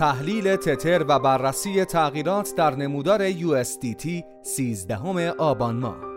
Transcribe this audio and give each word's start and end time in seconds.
تحلیل 0.00 0.56
تتر 0.56 1.04
و 1.08 1.18
بررسی 1.18 1.84
تغییرات 1.84 2.54
در 2.56 2.76
نمودار 2.76 3.32
USDT 3.32 4.08
13 4.42 5.30
آبان 5.30 5.76
ماه. 5.76 6.09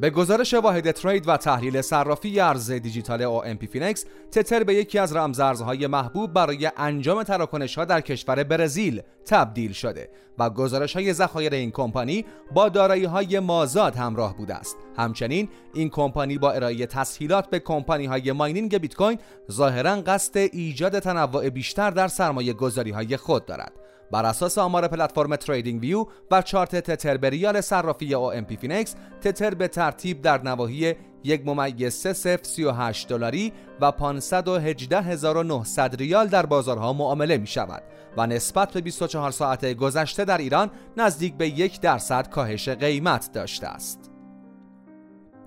به 0.00 0.10
گزارش 0.10 0.54
واحد 0.54 0.90
trade 0.90 1.28
و 1.28 1.36
تحلیل 1.36 1.80
صرافی 1.80 2.40
ارز 2.40 2.70
دیجیتال 2.70 3.22
OMPFinex 3.22 4.04
تتر 4.30 4.64
به 4.64 4.74
یکی 4.74 4.98
از 4.98 5.16
رمزارزهای 5.16 5.86
محبوب 5.86 6.32
برای 6.32 6.70
انجام 6.76 7.22
تراکنش 7.22 7.78
ها 7.78 7.84
در 7.84 8.00
کشور 8.00 8.44
برزیل 8.44 9.02
تبدیل 9.26 9.72
شده 9.72 10.08
و 10.38 10.50
گزارش 10.50 10.96
های 10.96 11.12
ذخایر 11.12 11.54
این 11.54 11.70
کمپانی 11.70 12.24
با 12.54 12.68
دارایی 12.68 13.04
های 13.04 13.38
مازاد 13.38 13.96
همراه 13.96 14.36
بوده 14.36 14.54
است. 14.54 14.76
همچنین 14.96 15.48
این 15.74 15.90
کمپانی 15.90 16.38
با 16.38 16.50
ارائه 16.52 16.86
تسهیلات 16.86 17.50
به 17.50 17.58
کمپانی 17.58 18.06
های 18.06 18.32
mining 18.32 18.78
بیت 18.78 18.94
کوین 18.94 19.18
ظاهرا 19.52 20.02
قصد 20.02 20.36
ایجاد 20.36 20.98
تنوع 20.98 21.50
بیشتر 21.50 21.90
در 21.90 22.08
سرمایه 22.08 22.52
گذاری 22.52 22.90
های 22.90 23.16
خود 23.16 23.46
دارد. 23.46 23.72
بر 24.10 24.24
اساس 24.24 24.58
آمار 24.58 24.88
پلتفرم 24.88 25.36
TradingView 25.36 26.06
و 26.30 26.42
چارت 26.42 26.76
تتر 26.76 27.16
به 27.16 27.30
ریال 27.30 27.60
صرافی 27.60 28.14
OMPFinex 28.14 28.94
تتر 29.20 29.54
به 29.54 29.68
ترتیب 29.68 30.22
در 30.22 30.42
نواحی 30.42 30.94
یک 31.24 31.46
ممیز 31.46 31.94
3038 31.94 33.08
دلاری 33.08 33.52
و 33.80 33.92
518900 33.92 35.96
ریال 35.96 36.26
در 36.26 36.46
بازارها 36.46 36.92
معامله 36.92 37.38
می 37.38 37.46
شود 37.46 37.82
و 38.16 38.26
نسبت 38.26 38.72
به 38.72 38.80
24 38.80 39.30
ساعت 39.30 39.74
گذشته 39.74 40.24
در 40.24 40.38
ایران 40.38 40.70
نزدیک 40.96 41.34
به 41.34 41.48
یک 41.48 41.80
درصد 41.80 42.28
کاهش 42.28 42.68
قیمت 42.68 43.32
داشته 43.32 43.66
است. 43.66 44.10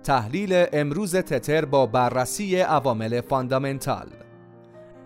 تحلیل 0.03 0.65
امروز 0.73 1.15
تتر 1.15 1.65
با 1.65 1.85
بررسی 1.85 2.59
عوامل 2.59 3.21
fundamental 3.21 4.07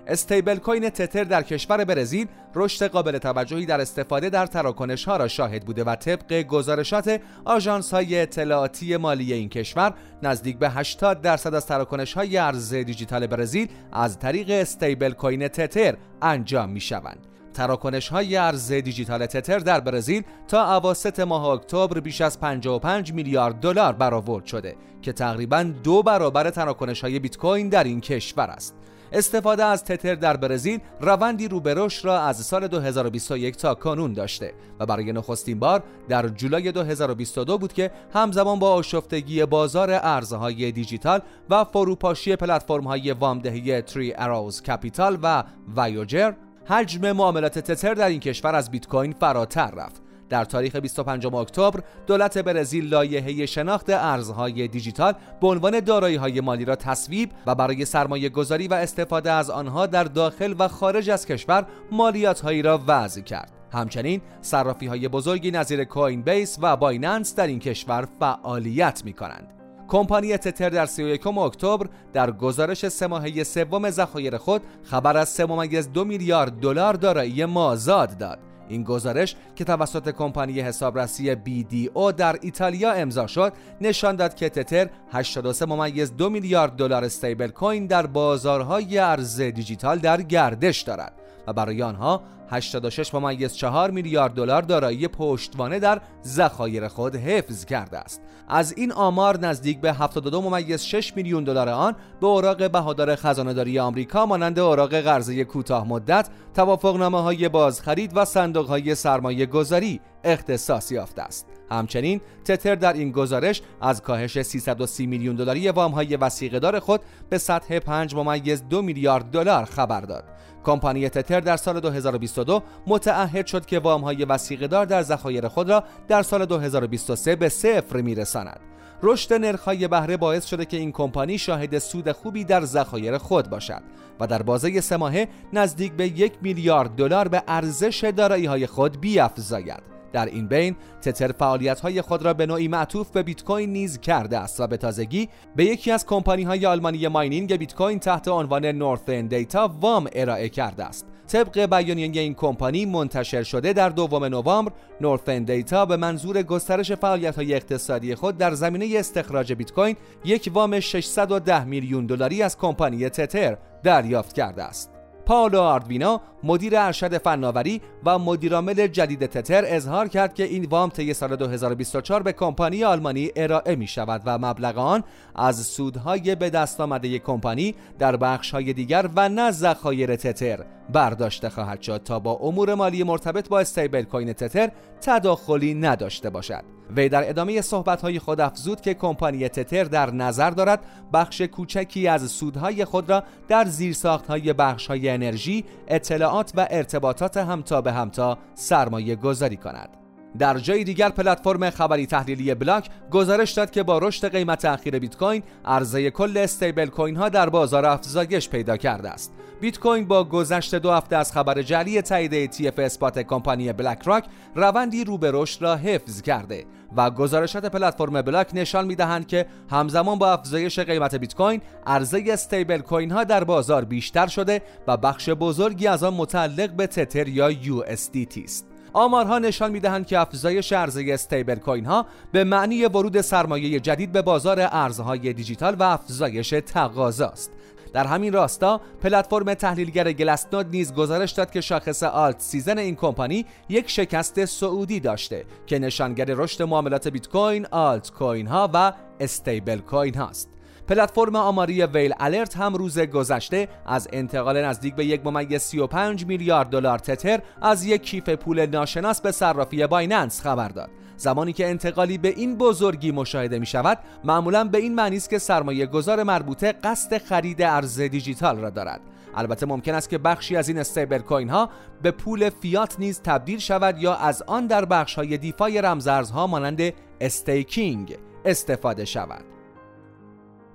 stablecoin 0.08 0.90
تتر 0.90 1.24
در 1.24 1.44
کشور 1.44 1.86
برزیل 1.86 2.28
رشد 2.56 2.88
قابل 2.88 3.18
توجهی 3.18 3.66
در 3.66 3.82
استفاده 3.82 4.30
در 4.30 4.46
تراکنش 4.46 5.06
ها 5.06 5.18
را 5.18 5.28
شاهد 5.28 5.66
بوده 5.66 5.84
و 5.84 5.96
طبق 5.96 6.42
گزارشات 6.42 7.22
آژانس 7.46 7.94
های 7.94 8.22
اطلاعاتی 8.22 8.98
مالی 8.98 9.34
این 9.34 9.50
کشور 9.50 9.94
نزدیک 10.24 10.60
به 10.60 10.70
80 10.70 11.22
درصد 11.22 11.54
از 11.54 11.66
تراکنش 11.66 12.14
های 12.14 12.38
ارز 12.38 12.74
دیجیتال 12.74 13.28
برزیل 13.28 13.68
از 13.92 14.20
طریق 14.20 14.50
stablecoin 14.50 15.48
تتر 15.48 15.98
انجام 16.22 16.70
می 16.70 16.80
شوند. 16.80 17.28
تراکنش 17.54 18.10
های 18.10 18.38
ارز 18.38 18.72
دیجیتال 18.72 19.26
تتر 19.26 19.60
در 19.60 19.80
برزیل 19.80 20.24
تا 20.48 20.78
اواسط 20.78 21.20
ماه 21.20 21.46
اکتبر 21.46 22.00
بیش 22.00 22.22
از 22.22 22.40
55 22.40 23.14
میلیارد 23.14 23.56
دلار 23.60 23.94
برآورد 23.94 24.46
شده 24.46 24.76
که 25.02 25.14
تقریبا 25.14 25.64
دو 25.64 26.04
برابر 26.04 26.50
تراکنش 26.50 27.02
های 27.02 27.20
بیت 27.20 27.38
کوین 27.38 27.70
در 27.70 27.84
این 27.84 28.02
کشور 28.02 28.50
است. 28.50 28.76
استفاده 29.12 29.66
از 29.66 29.84
تتر 29.84 30.16
در 30.16 30.38
برزیل 30.38 30.80
روندی 31.02 31.48
رو 31.48 31.60
به 31.60 31.74
رشد 31.74 32.06
را 32.06 32.20
از 32.20 32.38
سال 32.38 32.68
2021 32.68 33.58
تا 33.58 33.76
کانون 33.76 34.14
داشته 34.14 34.54
و 34.80 34.86
برای 34.86 35.12
نخستین 35.12 35.60
بار 35.60 35.84
در 36.10 36.28
جولای 36.28 36.72
2022 36.72 37.58
بود 37.58 37.74
که 37.74 37.92
همزمان 38.14 38.60
با 38.60 38.74
آشفتگی 38.74 39.46
بازار 39.46 39.90
ارزهای 39.92 40.72
دیجیتال 40.72 41.22
و 41.50 41.64
فروپاشی 41.64 42.36
پلتفرم‌های 42.36 43.12
وامدهی 43.12 43.82
تری 43.82 44.14
اراوز 44.14 44.62
کپیتال 44.62 45.18
و 45.24 45.44
وایوجر 45.76 46.34
حجم 46.66 47.12
معاملات 47.12 47.60
تتر 47.60 47.94
در 47.94 48.08
این 48.08 48.20
کشور 48.20 48.56
از 48.56 48.72
بیت 48.72 48.88
کوین 48.88 49.14
فراتر 49.14 49.72
رفت. 49.72 50.07
در 50.30 50.46
تاریخ 50.46 50.76
25 50.76 51.26
اکتبر 51.26 51.80
دولت 52.08 52.38
برزیل 52.38 52.90
لایحه 52.90 53.46
شناخت 53.46 53.90
ارزهای 53.90 54.68
دیجیتال 54.68 55.14
به 55.42 55.48
عنوان 55.48 55.80
دارایی‌های 55.80 56.42
مالی 56.42 56.66
را 56.66 56.76
تصویب 56.76 57.32
و 57.46 57.56
برای 57.56 57.86
سرمایه 57.86 58.30
گذاری 58.30 58.68
و 58.68 58.74
استفاده 58.74 59.32
از 59.32 59.50
آنها 59.50 59.86
در 59.86 60.04
داخل 60.04 60.56
و 60.60 60.68
خارج 60.68 61.10
از 61.10 61.26
کشور 61.26 61.66
مالیات‌هایی 61.92 62.62
را 62.62 62.82
وضع 62.88 63.22
کرد. 63.22 63.52
همچنین 63.72 64.22
صرافی 64.42 64.88
های 64.88 65.08
بزرگی 65.08 65.52
نظیر 65.52 65.84
کوین 65.84 66.22
بیس 66.22 66.58
و 66.62 66.78
بایننس 66.78 67.36
در 67.36 67.48
این 67.48 67.60
کشور 67.60 68.08
فعالیت 68.20 69.02
می 69.06 69.14
کنند. 69.14 69.54
کمپانی 69.88 70.38
تتر 70.38 70.70
در 70.70 70.86
31 70.86 71.28
اکتبر 71.28 71.88
در 72.14 72.32
گزارش 72.32 72.88
سه 72.88 73.08
ماهه 73.08 73.44
سوم 73.44 73.90
ذخایر 73.90 74.38
خود 74.38 74.62
خبر 74.84 75.18
از 75.18 75.42
3.2 75.42 75.98
میلیارد 75.98 76.60
دلار 76.60 76.94
دارایی 76.94 77.46
مازاد 77.46 78.18
داد 78.18 78.40
این 78.70 78.84
گزارش 78.84 79.36
که 79.56 79.64
توسط 79.64 80.10
کمپانی 80.10 80.62
حسابرسی 80.62 81.36
BDO 81.36 82.14
در 82.18 82.38
ایتالیا 82.42 82.92
امضا 82.92 83.28
شد 83.28 83.54
نشان 83.82 84.16
داد 84.16 84.36
که 84.36 84.50
تتر 84.50 84.90
83 85.12 85.66
ممیز 85.66 86.16
دو 86.18 86.30
میلیارد 86.30 86.76
دلار 86.76 87.04
استیبل 87.04 87.48
کوین 87.48 87.86
در 87.88 88.06
بازارهای 88.06 88.98
ارز 88.98 89.42
دیجیتال 89.42 90.00
در 90.00 90.22
گردش 90.22 90.82
دارد. 90.82 91.14
و 91.48 91.54
برای 91.54 91.84
آنها 91.84 92.22
86 92.50 93.14
ممیز 93.14 93.54
4 93.54 93.92
میلیارد 93.92 94.34
دلار 94.34 94.62
دارایی 94.62 95.08
پشتوانه 95.08 95.80
در 95.80 96.02
ذخایر 96.26 96.88
خود 96.88 97.16
حفظ 97.16 97.66
کرده 97.66 97.98
است. 97.98 98.22
از 98.50 98.74
این 98.78 98.92
آمار 98.92 99.40
نزدیک 99.40 99.82
به 99.82 99.94
72 99.94 100.42
ممیز 100.42 100.82
6 100.82 101.16
میلیون 101.16 101.44
دلار 101.44 101.70
آن 101.70 101.96
به 102.22 102.28
اوراق 102.28 102.72
بهادار 102.72 103.16
خزانه‌داری 103.16 103.80
آمریکا 103.80 104.26
مانند 104.26 104.60
اوراق 104.60 104.96
قرضه 104.96 105.44
کوتاه 105.44 105.88
مدت 105.88 106.30
توافقنامه 106.54 107.22
های 107.22 107.50
بازخرید 107.50 108.12
و 108.16 108.26
صندوق 108.26 108.68
های 108.68 108.96
سرمایه 108.96 109.46
گذاری 109.46 110.02
اختصاص 110.24 110.92
یافته 110.92 111.22
است 111.22 111.48
همچنین 111.72 112.22
تتر 112.46 112.76
در 112.76 112.94
این 112.94 113.12
گزارش 113.12 113.62
از 113.82 114.02
کاهش 114.02 114.42
330 114.42 115.08
میلیون 115.08 115.36
دلاری 115.36 115.70
وام 115.70 115.92
های 115.92 116.16
وسیقه 116.16 116.80
خود 116.80 117.02
به 117.30 117.38
سطح 117.38 117.80
5 117.80 118.16
ممیز 118.16 118.64
2 118.70 118.82
میلیارد 118.82 119.26
دلار 119.26 119.66
خبر 119.66 120.02
داد 120.02 120.24
کمپانی 120.64 121.10
تتر 121.10 121.40
در 121.40 121.58
سال 121.58 121.80
2022 121.80 122.64
متعهد 122.88 123.48
شد 123.48 123.66
که 123.66 123.80
وام 123.80 124.02
های 124.02 124.26
وسیقه 124.26 124.68
دار 124.68 124.86
در 124.86 125.02
ذخایر 125.02 125.48
خود 125.48 125.70
را 125.70 125.84
در 126.08 126.24
سال 126.24 126.46
2023 126.46 127.36
به 127.36 127.50
صفر 127.50 128.02
میرساند. 128.02 128.60
رشد 129.04 129.34
نرخ‌های 129.34 129.88
بهره 129.88 130.18
باعث 130.18 130.46
شده 130.46 130.66
که 130.66 130.78
این 130.78 130.92
کمپانی 130.92 131.38
شاهد 131.38 131.80
سود 131.80 132.12
خوبی 132.12 132.44
در 132.44 132.66
ذخایر 132.66 133.18
خود 133.18 133.50
باشد 133.50 133.82
و 134.20 134.28
در 134.28 134.42
بازه 134.42 134.82
سه 134.82 134.98
ماهه 134.98 135.28
نزدیک 135.54 135.94
به 135.94 136.08
یک 136.08 136.34
میلیارد 136.42 136.96
دلار 136.96 137.28
به 137.28 137.44
ارزش 137.48 138.04
دارایی‌های 138.18 138.68
خود 138.68 139.02
بیافزاید. 139.02 139.97
در 140.18 140.26
این 140.26 140.48
بین 140.48 140.76
تتر 141.02 141.32
فعالیت 141.32 142.02
خود 142.02 142.22
را 142.22 142.34
به 142.34 142.46
نوعی 142.46 142.68
معطوف 142.68 143.12
به 143.12 143.24
بیت 143.24 143.44
کوین 143.44 143.74
نیز 143.74 144.00
کرده 144.00 144.38
است 144.38 144.60
و 144.60 144.68
به 144.68 144.78
تازگی 144.78 145.30
به 145.56 145.66
یکی 145.66 145.92
از 145.92 146.06
کمپانی 146.06 146.44
های 146.44 146.66
آلمانی 146.66 147.08
ماینینگ 147.08 147.56
بیت 147.56 147.76
کوین 147.76 148.00
تحت 148.00 148.28
عنوان 148.28 148.66
نورثن 148.66 149.28
دیتا 149.28 149.76
وام 149.82 150.10
ارائه 150.14 150.50
کرده 150.50 150.84
است. 150.84 151.06
طبق 151.28 151.66
بیانیه 151.66 152.22
این 152.22 152.34
کمپانی 152.34 152.86
منتشر 152.86 153.44
شده 153.44 153.74
در 153.74 153.90
دوم 153.90 154.26
نوامبر 154.26 154.72
نورثن 155.02 155.44
دیتا 155.44 155.86
به 155.86 155.98
منظور 155.98 156.44
گسترش 156.44 156.92
فعالیت 156.92 157.36
های 157.36 157.54
اقتصادی 157.54 158.16
خود 158.16 158.38
در 158.38 158.54
زمینه 158.54 159.00
استخراج 159.00 159.54
بیت 159.54 159.72
کوین 159.72 159.96
یک 160.26 160.52
وام 160.54 160.80
610 160.80 161.64
میلیون 161.64 162.06
دلاری 162.06 162.42
از 162.42 162.58
کمپانی 162.58 163.10
تتر 163.10 163.58
دریافت 163.84 164.36
کرده 164.36 164.64
است. 164.64 164.97
پاولو 165.28 165.62
آردوینا 165.62 166.22
مدیر 166.44 166.78
ارشد 166.78 167.18
فناوری 167.18 167.82
و 168.06 168.20
مدیرعامل 168.20 168.88
جدید 168.88 169.26
تتر 169.26 169.64
اظهار 169.66 170.08
کرد 170.08 170.34
که 170.34 170.44
این 170.44 170.66
وام 170.66 170.90
طی 170.90 171.14
سال 171.14 171.36
2024 171.36 172.24
به 172.24 172.34
کمپانی 172.34 172.84
آلمانی 172.84 173.32
ارائه 173.36 173.76
می 173.76 173.88
شود 173.88 174.22
و 174.26 174.38
مبلغ 174.38 174.78
آن 174.78 175.04
از 175.36 175.66
سودهای 175.66 176.36
به 176.36 176.50
دست 176.50 176.82
آمده 176.82 177.20
کمپانی 177.20 177.76
در 178.00 178.18
بخش 178.18 178.52
های 178.52 178.74
دیگر 178.74 179.10
و 179.16 179.30
نه 179.30 179.52
ذخایر 179.52 180.16
تتر 180.16 180.66
برداشته 180.94 181.50
خواهد 181.50 181.82
شد 181.82 182.02
تا 182.06 182.20
با 182.20 182.34
امور 182.34 182.76
مالی 182.76 183.04
مرتبط 183.04 183.50
با 183.50 183.60
استیبل 183.60 184.04
کوین 184.04 184.34
تتر 184.34 184.72
تداخلی 185.02 185.74
نداشته 185.74 186.30
باشد. 186.30 186.77
وی 186.96 187.10
در 187.10 187.30
ادامه 187.30 187.62
صحبت‌های 187.62 188.20
خود 188.20 188.42
افزود 188.42 188.82
که 188.82 188.94
کمپانی 188.94 189.50
تتر 189.50 189.84
در 189.84 190.12
نظر 190.12 190.50
دارد 190.50 190.80
بخش 191.14 191.42
کوچکی 191.42 192.08
از 192.08 192.32
سودهای 192.32 192.86
خود 192.86 193.10
را 193.10 193.24
در 193.48 193.66
زیرساخت‌های 193.66 194.54
بخش‌های 194.54 195.10
انرژی، 195.10 195.66
اطلاعات 195.88 196.52
و 196.56 196.68
ارتباطات 196.70 197.38
همتا 197.38 197.82
به 197.82 197.92
همتا 197.92 198.38
سرمایه 198.56 199.16
گذاری 199.16 199.58
کند. 199.58 200.07
در 200.40 200.58
جای 200.58 200.84
دیگر 200.84 201.10
پلتفرم 201.10 201.70
خبری 201.70 202.06
تحلیلی 202.06 202.54
بلاک 202.54 202.90
گزارش 203.12 203.52
داد 203.52 203.72
که 203.72 203.84
با 203.84 203.98
رشد 203.98 204.32
قیمت 204.32 204.66
اخیر 204.66 205.00
بیت 205.00 205.18
کوین 205.18 205.44
عرضه 205.66 206.12
کل 206.12 206.38
استیبل 206.38 206.86
کوین 206.86 207.16
ها 207.16 207.30
در 207.30 207.50
بازار 207.50 207.86
افزایش 207.86 208.50
پیدا 208.50 208.78
کرده 208.78 209.10
است. 209.10 209.34
بیت 209.62 209.80
کوین 209.80 210.08
با 210.08 210.24
گذشت 210.24 210.76
دو 210.76 210.92
هفته 210.92 211.16
از 211.16 211.32
خبر 211.32 211.62
جعلی 211.62 212.02
تایید 212.02 212.54
ETF 212.54 212.80
spot 212.80 213.20
کمپانی 213.20 213.74
BlackRock 213.74 214.26
روندی 214.56 215.04
رو 215.04 215.18
به 215.18 215.32
رشد 215.34 215.62
را 215.62 215.76
حفظ 215.76 216.22
کرده 216.22 216.66
و 216.98 217.10
گزارشات 217.10 217.66
پلتفرم 217.66 218.22
Block 218.22 218.50
نشان 218.54 218.86
می‌دهند 218.86 219.28
که 219.28 219.46
همزمان 219.72 220.20
با 220.20 220.34
افزایش 220.34 220.80
قیمت 220.80 221.16
بیت 221.16 221.36
کوین 221.36 221.62
عرضه 221.88 222.24
stablecoin 222.28 223.12
ها 223.12 223.24
در 223.24 223.44
بازار 223.44 223.86
بیشتر 223.86 224.28
شده 224.28 224.62
و 224.88 224.98
بخش 224.98 225.30
بزرگی 225.30 225.88
از 225.88 226.04
آن 226.04 226.14
متعلق 226.14 226.70
به 226.70 226.88
تتر 226.88 227.28
یا 227.28 227.52
USDT 227.52 228.44
است. 228.44 228.77
آمارها 228.98 229.40
نشان 229.40 229.72
می‌دهند 229.72 230.08
که 230.08 230.20
افزایش 230.20 230.74
عرضه 230.74 231.06
stablecoin 231.08 231.86
ها 231.86 232.06
به 232.32 232.44
معنی 232.44 232.86
ورود 232.86 233.22
سرمایه 233.22 233.80
جدید 233.80 234.12
به 234.12 234.22
بازار 234.22 234.58
ارزهای 234.60 235.34
دیجیتال 235.34 235.76
و 235.80 235.84
افزایش 235.84 236.50
تقاضا 236.50 237.28
است 237.28 237.52
در 237.94 238.08
همین 238.08 238.34
راستا 238.34 238.82
پلتفرم 239.02 239.54
تحلیلگر 239.54 240.12
Glassnode 240.12 240.70
نیز 240.70 240.94
گزارش 240.94 241.32
داد 241.32 241.52
که 241.52 241.62
شاخص 241.62 242.04
altseason 242.04 242.78
این 242.78 242.96
کمپانی 242.96 243.46
یک 243.70 243.90
شکست 243.90 244.46
صعودی 244.46 245.00
داشته 245.00 245.46
که 245.68 245.80
نشانگر 245.80 246.26
رشد 246.26 246.64
معاملات 246.64 247.08
بیت 247.08 247.28
کوین، 247.28 247.66
آلت 247.72 248.12
کوین 248.12 248.48
ها 248.48 248.70
و 248.74 248.94
stablecoin 249.20 250.16
هاست. 250.16 250.57
پلتفرم 250.88 251.36
آماری 251.36 251.84
Whale 251.84 252.14
Alert 252.20 252.58
هم 252.58 252.76
روز 252.76 253.00
گذشته 253.00 253.68
از 253.86 254.08
انتقال 254.14 254.66
نزدیک 254.66 254.96
به 254.96 255.06
یک 255.06 255.26
ممیز 255.26 255.62
35 255.62 256.26
میلیارد 256.26 256.70
دلار 256.70 257.00
تتر 257.00 257.40
از 257.62 257.86
یک 257.86 258.02
کیف 258.02 258.30
پول 258.30 258.66
ناشناس 258.66 259.22
به 259.22 259.32
صرافی 259.32 259.88
Binance 259.88 260.42
خبر 260.42 260.68
داد. 260.68 260.90
زمانی 261.18 261.54
که 261.54 261.70
انتقالی 261.70 262.18
به 262.18 262.28
این 262.28 262.56
بزرگی 262.56 263.12
مشاهده 263.12 263.60
می 263.60 263.66
شود 263.66 264.00
معمولا 264.24 264.64
به 264.64 264.78
این 264.78 264.96
معنی 264.96 265.18
است 265.18 265.30
که 265.30 265.38
سرمایه 265.38 265.86
گذار 265.86 266.24
مربوطه 266.24 266.72
قصد 266.72 267.18
خرید 267.18 267.62
ارز 267.62 268.00
دیجیتال 268.02 268.58
را 268.58 268.70
دارد 268.70 269.02
البته 269.36 269.66
ممکن 269.66 269.94
است 269.94 270.10
که 270.10 270.18
بخشی 270.18 270.56
از 270.56 270.68
این 270.68 270.78
stablecoin 270.78 271.50
ها 271.50 271.70
به 272.02 272.12
پول 272.12 272.50
فیات 272.50 273.00
نیز 273.00 273.22
تبدیل 273.22 273.60
شود 273.60 273.98
یا 273.98 274.16
از 274.16 274.44
آن 274.48 274.68
در 274.68 274.86
بخش 274.86 275.16
های 275.16 275.38
DeFi 275.38 275.82
رمزارزها 275.82 276.48
مانند 276.48 276.94
staking 277.22 278.18
استفاده 278.46 279.06
شود 279.06 279.57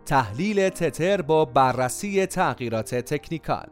تحلیل 0.06 0.68
تتر 0.68 1.22
با 1.22 1.44
بررسی 1.44 2.26
تغییرات 2.26 2.94
تکنیکال. 2.94 3.66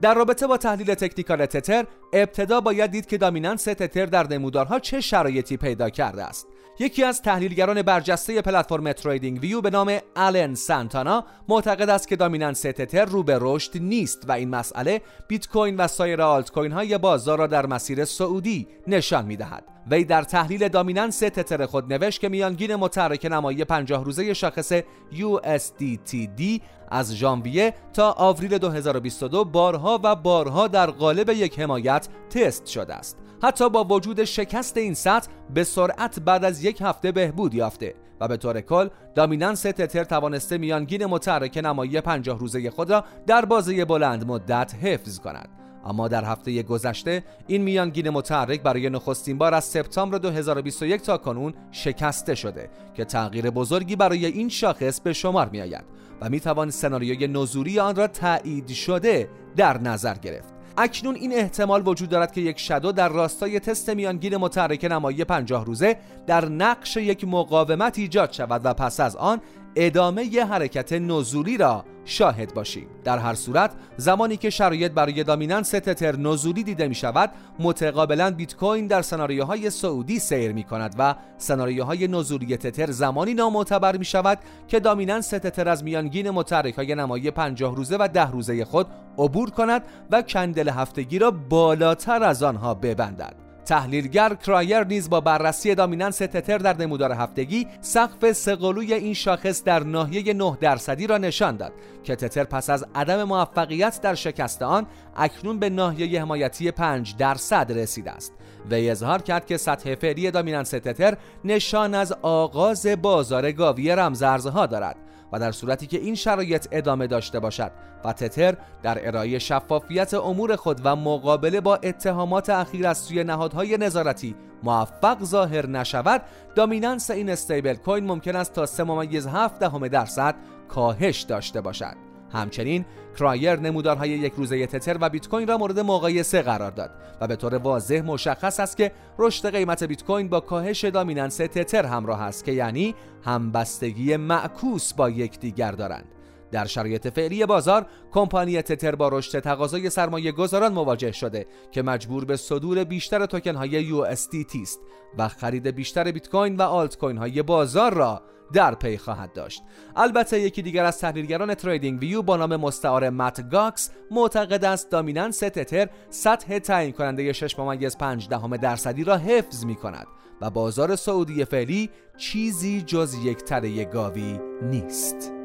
در 0.00 0.14
رابطه 0.14 0.46
با 0.46 0.56
تحلیل 0.56 0.94
تکنیکال 0.94 1.46
تتر 1.46 1.86
ابتدا 2.12 2.60
باید 2.60 2.90
دید 2.90 3.06
که 3.06 3.18
dominance 3.18 3.64
تتر 3.64 4.06
در 4.06 4.26
نمودارها 4.26 4.78
چه 4.78 5.00
شرایطی 5.00 5.56
پیدا 5.56 5.90
کرده 5.90 6.24
است 6.24 6.46
یکی 6.80 7.04
از 7.04 7.22
تحلیلگران 7.22 7.82
برجسته 7.82 8.42
پلتفرم 8.42 8.92
TradingView 8.92 9.60
به 9.60 9.70
نام 9.70 9.98
آلن 10.16 10.54
سانتانا 10.54 11.24
معتقد 11.48 11.90
است 11.90 12.08
که 12.08 12.16
dominance 12.16 12.62
تتر 12.62 13.04
رو 13.04 13.22
به 13.22 13.38
رشد 13.40 13.78
نیست 13.80 14.24
و 14.28 14.32
این 14.32 14.48
مسئله 14.48 15.00
بیت 15.28 15.48
کوین 15.48 15.76
و 15.76 15.86
سایر 15.86 16.22
آلت 16.22 16.50
کوین 16.50 16.72
های 16.72 16.98
بازار 16.98 17.38
را 17.38 17.46
در 17.46 17.66
مسیر 17.66 18.04
سعودی 18.04 18.68
نشان 18.86 19.24
می 19.24 19.36
دهد. 19.36 19.64
وی 19.90 20.04
در 20.04 20.22
تحلیل 20.22 20.68
دامیننس 20.68 21.18
تتر 21.18 21.66
خود 21.66 21.92
نوشت 21.92 22.20
که 22.20 22.28
میانگین 22.28 22.76
متحرک 22.76 23.24
نمایی 23.24 23.64
50 23.64 24.04
روزه 24.04 24.34
شاخص 24.34 24.72
USDTD 25.12 26.60
از 26.90 27.14
ژانویه 27.14 27.74
تا 27.92 28.12
آوریل 28.12 28.58
2022 28.58 29.44
بارها 29.44 30.00
و 30.02 30.16
بارها 30.16 30.68
در 30.68 30.90
قالب 30.90 31.30
یک 31.30 31.60
حمایت 31.60 31.97
تست 32.30 32.66
شده 32.66 32.94
است. 32.94 33.18
حتی 33.42 33.70
با 33.70 33.84
وجود 33.84 34.24
شکست 34.24 34.76
این 34.76 34.94
سطح 34.94 35.28
به 35.54 35.64
سرعت 35.64 36.20
بعد 36.20 36.44
از 36.44 36.64
یک 36.64 36.80
هفته 36.80 37.12
بهبود 37.12 37.54
یافته 37.54 37.94
و 38.20 38.28
به 38.28 38.36
طور 38.36 38.60
کل 38.60 38.88
دامیننس 39.14 39.62
تتر 39.62 40.04
توانسته 40.04 40.58
میانگین 40.58 41.06
متحرک 41.06 41.60
نمایی 41.64 42.00
50 42.00 42.38
روزه 42.38 42.70
خود 42.70 42.90
را 42.90 43.04
در 43.26 43.44
بازه 43.44 43.84
بلند 43.84 44.26
مدت 44.26 44.74
حفظ 44.82 45.18
کند. 45.18 45.48
اما 45.84 46.08
در 46.08 46.24
هفته 46.24 46.62
گذشته 46.62 47.24
این 47.46 47.62
میانگین 47.62 48.10
متحرک 48.10 48.62
برای 48.62 48.90
نخستین 48.90 49.38
بار 49.38 49.54
از 49.54 49.64
سپتامبر 49.64 50.18
2021 50.18 51.02
تا 51.02 51.18
کنون 51.18 51.54
شکسته 51.72 52.34
شده 52.34 52.70
که 52.94 53.04
تغییر 53.04 53.50
بزرگی 53.50 53.96
برای 53.96 54.26
این 54.26 54.48
شاخص 54.48 55.00
به 55.00 55.12
شمار 55.12 55.48
می 55.48 55.60
آید 55.60 55.84
و 56.20 56.28
می 56.28 56.40
توان 56.40 56.70
سناریوی 56.70 57.26
نزولی 57.26 57.80
آن 57.80 57.96
را 57.96 58.06
تایید 58.06 58.68
شده 58.68 59.28
در 59.56 59.78
نظر 59.78 60.14
گرفت. 60.14 60.57
اکنون 60.80 61.14
این 61.14 61.32
احتمال 61.32 61.88
وجود 61.88 62.08
دارد 62.08 62.32
که 62.32 62.40
یک 62.40 62.58
شدو 62.58 62.92
در 62.92 63.08
راستای 63.08 63.60
تست 63.60 63.90
میانگین 63.90 64.36
متحرک 64.36 64.84
نمایی 64.84 65.24
50 65.24 65.64
روزه 65.64 65.96
در 66.26 66.48
نقش 66.48 66.96
یک 66.96 67.24
مقاومت 67.24 67.98
ایجاد 67.98 68.32
شود 68.32 68.60
و 68.64 68.74
پس 68.74 69.00
از 69.00 69.16
آن 69.16 69.40
ادامه 69.76 70.24
ی 70.24 70.40
حرکت 70.40 70.92
نزولی 70.92 71.56
را 71.56 71.84
شاهد 72.04 72.54
باشیم. 72.54 72.86
در 73.04 73.18
هر 73.18 73.34
صورت 73.34 73.70
زمانی 73.96 74.36
که 74.36 74.50
شرایط 74.50 74.92
برای 74.92 75.24
دامیننس 75.24 75.70
تتر 75.70 76.16
نزولی 76.16 76.64
دیده 76.64 76.88
می 76.88 76.94
شود 76.94 77.30
متقابلا 77.58 78.30
بیت 78.30 78.56
کوین 78.56 78.86
در 78.86 79.02
سناریوهای 79.02 79.70
سعودی 79.70 80.18
سیر 80.18 80.52
می 80.52 80.64
کند 80.64 80.94
و 80.98 81.14
سناریوهای 81.38 82.08
نزولی 82.08 82.56
تتر 82.56 82.90
زمانی 82.90 83.34
نامعتبر 83.34 83.96
می 83.96 84.04
شود 84.04 84.38
که 84.68 84.80
دامیننس 84.80 85.28
تتر 85.28 85.68
از 85.68 85.84
میانگین 85.84 86.30
متحرک 86.30 86.74
های 86.74 86.94
نمایی 86.94 87.30
50 87.30 87.76
روزه 87.76 87.96
و 87.96 88.08
10 88.08 88.30
روزه 88.30 88.64
خود 88.64 88.86
عبور 89.18 89.50
کند 89.50 89.82
و 90.10 90.22
کندل 90.22 90.68
هفتگی 90.68 91.18
را 91.18 91.30
بالاتر 91.30 92.22
از 92.22 92.42
آنها 92.42 92.74
ببندد. 92.74 93.47
تحلیلگر 93.68 94.34
کرایر 94.34 94.84
نیز 94.84 95.10
با 95.10 95.20
بررسی 95.20 95.74
دامیننس 95.74 96.18
تتر 96.18 96.58
در 96.58 96.76
نمودار 96.76 97.12
هفتگی 97.12 97.66
سقف 97.80 98.32
سقلوی 98.32 98.94
این 98.94 99.14
شاخص 99.14 99.64
در 99.64 99.82
ناحیه 99.82 100.32
9 100.32 100.56
درصدی 100.60 101.06
را 101.06 101.18
نشان 101.18 101.56
داد 101.56 101.72
که 102.04 102.16
تتر 102.16 102.44
پس 102.44 102.70
از 102.70 102.86
عدم 102.94 103.24
موفقیت 103.24 104.00
در 104.00 104.14
شکست 104.14 104.62
آن 104.62 104.86
اکنون 105.16 105.58
به 105.58 105.70
ناحیه 105.70 106.20
حمایتی 106.20 106.70
5 106.70 107.16
درصد 107.16 107.72
رسیده 107.72 108.10
است. 108.10 108.32
وی 108.70 108.90
اظهار 108.90 109.22
کرد 109.22 109.46
که 109.46 109.56
سطح 109.56 109.94
فعلی 109.94 110.30
دامیننس 110.30 110.70
تتر 110.70 111.16
نشان 111.44 111.94
از 111.94 112.12
آغاز 112.22 112.86
بازار 112.86 113.52
گاوی 113.52 113.90
رمزارزها 113.90 114.66
دارد. 114.66 114.96
و 115.32 115.38
در 115.38 115.52
صورتی 115.52 115.86
که 115.86 115.98
این 115.98 116.14
شرایط 116.14 116.68
ادامه 116.72 117.06
داشته 117.06 117.40
باشد 117.40 117.72
و 118.04 118.12
تتر 118.12 118.56
در 118.82 119.06
ارائه 119.08 119.38
شفافیت 119.38 120.14
امور 120.14 120.56
خود 120.56 120.80
و 120.84 120.96
مقابله 120.96 121.60
با 121.60 121.76
اتهامات 121.76 122.50
اخیر 122.50 122.86
از 122.86 122.98
سوی 122.98 123.24
نهادهای 123.24 123.76
نظارتی 123.76 124.34
موفق 124.62 125.24
ظاهر 125.24 125.66
نشود 125.66 126.22
دامیننس 126.54 127.10
این 127.10 127.30
استیبل 127.30 127.74
کوین 127.74 128.06
ممکن 128.06 128.36
است 128.36 128.52
تا 128.52 128.66
3.7 128.66 129.58
دهم 129.60 129.88
درصد 129.88 130.34
کاهش 130.68 131.20
داشته 131.22 131.60
باشد. 131.60 132.07
همچنین 132.32 132.84
کرایر 133.18 133.56
نمودارهای 133.56 134.10
یک 134.10 134.32
روزه 134.36 134.66
تتر 134.66 134.96
و 135.00 135.08
بیت 135.08 135.28
کوین 135.28 135.48
را 135.48 135.58
مورد 135.58 135.80
مقایسه 135.80 136.42
قرار 136.42 136.70
داد 136.70 136.90
و 137.20 137.26
به 137.26 137.36
طور 137.36 137.54
واضح 137.54 138.00
مشخص 138.00 138.60
است 138.60 138.76
که 138.76 138.92
رشد 139.18 139.50
قیمت 139.50 139.84
بیت 139.84 140.04
کوین 140.04 140.28
با 140.28 140.40
کاهش 140.40 140.84
دامیننس 140.84 141.36
تتر 141.36 141.86
همراه 141.86 142.22
است 142.22 142.44
که 142.44 142.52
یعنی 142.52 142.94
همبستگی 143.24 144.16
معکوس 144.16 144.94
با 144.94 145.10
یکدیگر 145.10 145.72
دارند. 145.72 146.17
در 146.52 146.64
شرایط 146.64 147.08
فعلی 147.08 147.46
بازار 147.46 147.86
کمپانی 148.12 148.62
تتر 148.62 148.94
با 148.94 149.08
رشد 149.08 149.40
تقاضای 149.40 149.90
سرمایه 149.90 150.32
گذاران 150.32 150.72
مواجه 150.72 151.12
شده 151.12 151.46
که 151.70 151.82
مجبور 151.82 152.24
به 152.24 152.36
صدور 152.36 152.84
بیشتر 152.84 153.26
توکن 153.26 153.54
های 153.54 153.90
USDT 153.90 154.60
است 154.62 154.80
و 155.18 155.28
خرید 155.28 155.66
بیشتر 155.66 156.12
بیت 156.12 156.28
کوین 156.28 156.56
و 156.56 156.62
آلت 156.62 156.98
کوین 156.98 157.16
های 157.16 157.42
بازار 157.42 157.94
را 157.94 158.22
در 158.52 158.74
پی 158.74 158.98
خواهد 158.98 159.32
داشت. 159.32 159.62
البته 159.96 160.40
یکی 160.40 160.62
دیگر 160.62 160.84
از 160.84 160.98
تحلیلگران 160.98 161.54
TradingView 161.54 162.22
با 162.22 162.36
نام 162.36 162.56
مستعار 162.56 163.10
مت 163.10 163.50
گاکس 163.50 163.90
معتقد 164.10 164.64
است 164.64 164.90
dominance 164.90 165.38
تتر 165.38 165.88
سطح 166.10 166.58
تعیین 166.58 166.92
کننده 166.92 167.32
6 167.32 167.58
ممیز 167.58 167.96
5 167.96 168.28
دهم 168.28 168.56
درصدی 168.56 169.04
را 169.04 169.16
حفظ 169.16 169.64
می 169.64 169.74
کند 169.74 170.06
و 170.40 170.50
بازار 170.50 170.96
صعودی 170.96 171.44
فعلی 171.44 171.90
چیزی 172.16 172.82
جز 172.82 173.14
یک 173.14 173.38
تله 173.38 173.84
گاوی 173.84 174.40
نیست. 174.62 175.37